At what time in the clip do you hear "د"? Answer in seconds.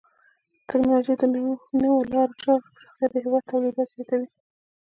0.53-0.55, 1.19-1.23, 3.11-3.15